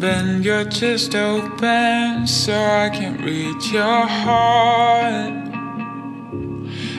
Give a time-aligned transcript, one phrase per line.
[0.00, 5.32] Bend your chest open so I can reach your heart.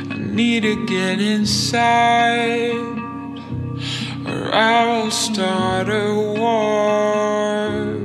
[0.09, 2.71] I need to get inside,
[4.25, 7.97] or I'll start a war.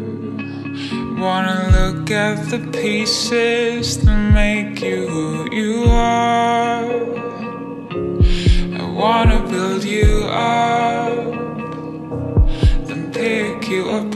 [1.16, 6.81] Wanna look at the pieces that make you who you are.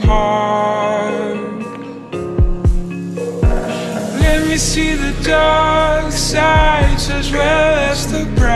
[0.07, 1.35] Apart.
[4.21, 8.47] Let me see the dark sides as well as the bright.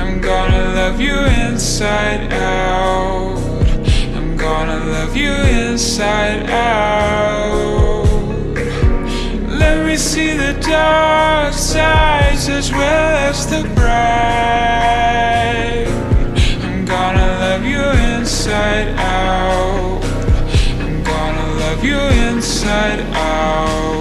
[0.00, 1.16] I'm gonna love you
[1.46, 3.38] inside out.
[4.16, 8.06] I'm gonna love you inside out.
[9.62, 13.90] Let me see the dark sides as well as the bright.
[16.64, 17.99] I'm gonna love you
[18.50, 20.04] inside out.
[20.80, 23.99] I'm gonna love you inside out.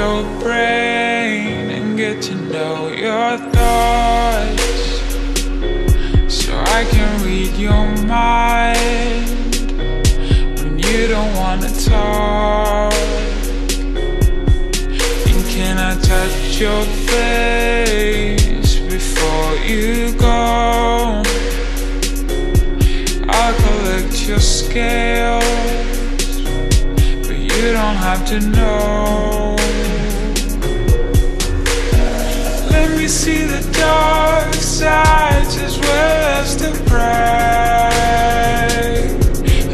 [0.00, 4.78] Your brain and get to know your thoughts
[6.38, 9.28] So I can read your mind
[10.58, 12.94] when you don't wanna talk
[15.30, 21.22] And can I touch your face before you go?
[23.38, 25.44] I'll collect your scales
[27.26, 29.49] but you don't have to know.
[33.10, 37.00] See the dark sides as well as the bright.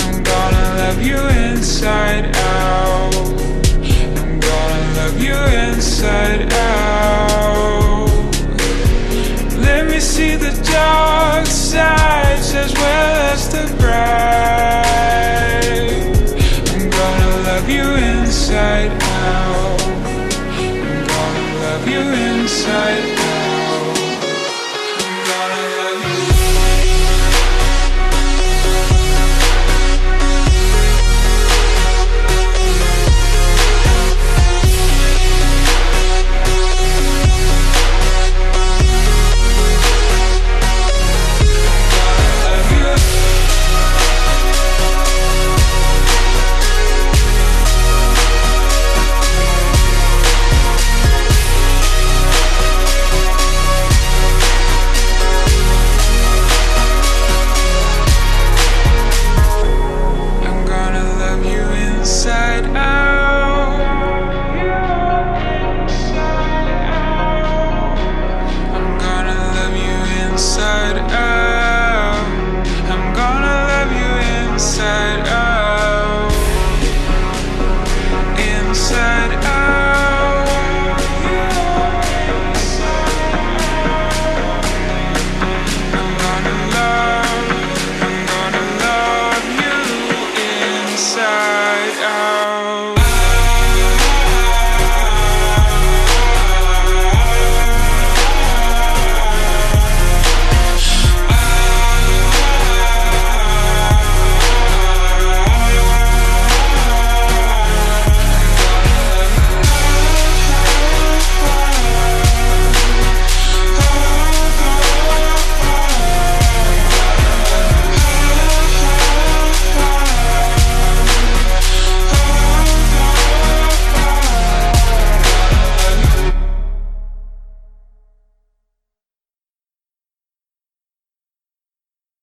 [0.00, 3.14] I'm gonna love you inside out.
[4.16, 5.36] I'm gonna love you
[5.68, 8.08] inside out.
[9.58, 14.96] Let me see the dark sides as well as the bright.
[16.72, 19.82] I'm gonna love you inside out.
[20.56, 23.15] I'm gonna love you inside